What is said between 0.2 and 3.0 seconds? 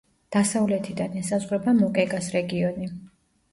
დასავლეთიდან ესაზღვრება მოკეგას რეგიონი.